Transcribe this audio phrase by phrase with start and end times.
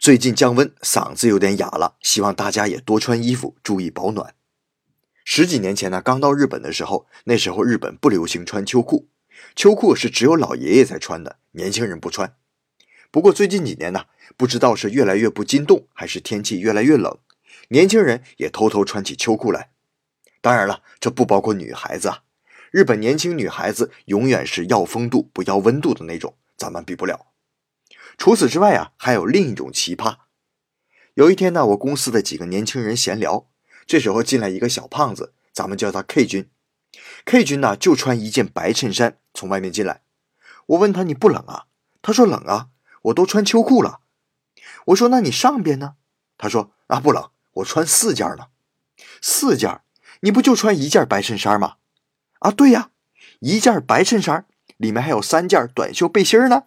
[0.00, 4.34] 最近降温，嗓子有点哑了，希望大家也多穿衣服，注意保暖。
[5.26, 9.10] 十几年前呢，刚到日本的时候，那时候日本不流行穿秋裤，
[9.54, 12.34] 秋裤是只有老爷爷才穿的，年轻人不穿。
[13.10, 14.06] 不过最近几年呢，
[14.38, 17.18] 不知道是越来越不禁冻，还是天气越来越冷，
[17.68, 19.68] 年轻人也偷偷穿起秋裤来。
[20.40, 22.22] 当然了，这不包括女孩子啊，
[22.70, 27.26] 日本年轻女孩子永远是要风度不要温度的那种，咱们比不了。
[28.18, 30.16] 除此之外啊，还有另一种奇葩。
[31.14, 33.48] 有一天呢，我公司的几个年轻人闲聊，
[33.86, 36.48] 这时候进来一个小胖子，咱们叫他 K 君。
[37.24, 40.02] K 君呢就穿一件白衬衫从外面进来。
[40.66, 41.66] 我问他你不冷啊？
[42.02, 42.68] 他说冷啊，
[43.02, 44.00] 我都穿秋裤了。
[44.86, 45.94] 我说那你上边呢？
[46.38, 48.46] 他说啊不冷，我穿四件呢。
[49.20, 49.80] 四件？
[50.20, 51.76] 你不就穿一件白衬衫吗？
[52.40, 52.90] 啊对呀，
[53.40, 54.46] 一件白衬衫
[54.76, 56.64] 里面还有三件短袖背心呢。